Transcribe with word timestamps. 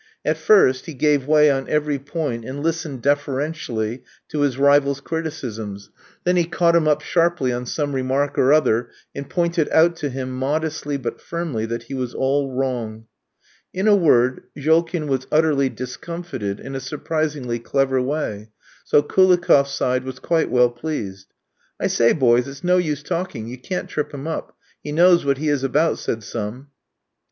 At 0.25 0.37
first 0.37 0.87
he 0.87 0.95
gave 0.95 1.27
way 1.27 1.51
on 1.51 1.69
every 1.69 1.99
point, 1.99 2.43
and 2.43 2.63
listened 2.63 3.03
deferentially 3.03 4.01
to 4.29 4.39
his 4.39 4.57
rival's 4.57 4.99
criticisms, 4.99 5.91
then 6.23 6.37
he 6.37 6.45
caught 6.45 6.75
him 6.75 6.87
up 6.87 7.01
sharply 7.01 7.53
on 7.53 7.67
some 7.67 7.93
remark 7.93 8.35
or 8.35 8.51
other, 8.51 8.89
and 9.13 9.29
pointed 9.29 9.69
out 9.69 9.95
to 9.97 10.09
him 10.09 10.31
modestly 10.31 10.97
but 10.97 11.21
firmly 11.21 11.67
that 11.67 11.83
he 11.83 11.93
was 11.93 12.15
all 12.15 12.51
wrong. 12.51 13.05
In 13.75 13.87
a 13.87 13.95
word, 13.95 14.45
Jolkin 14.57 15.05
was 15.07 15.27
utterly 15.31 15.69
discomfited 15.69 16.59
in 16.59 16.73
a 16.73 16.79
surprisingly 16.79 17.59
clever 17.59 18.01
way, 18.01 18.49
so 18.83 19.03
Koulikoff's 19.03 19.69
side 19.75 20.03
was 20.03 20.17
quite 20.17 20.49
well 20.49 20.71
pleased. 20.71 21.27
"I 21.79 21.85
say, 21.85 22.11
boys, 22.13 22.47
it's 22.47 22.63
no 22.63 22.77
use 22.77 23.03
talking; 23.03 23.45
you 23.47 23.59
can't 23.59 23.87
trip 23.87 24.11
him 24.15 24.25
up. 24.25 24.57
He 24.83 24.91
knows 24.91 25.25
what 25.25 25.37
he 25.37 25.49
is 25.49 25.63
about," 25.63 25.99
said 25.99 26.23
some. 26.23 26.69